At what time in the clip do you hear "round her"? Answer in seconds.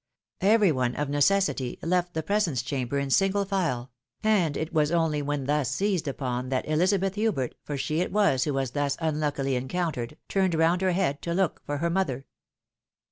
10.55-10.93